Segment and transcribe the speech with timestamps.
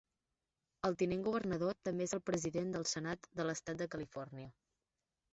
[0.87, 4.49] El tinent governador també és el president del Senat de l'Estat de Califòrnia.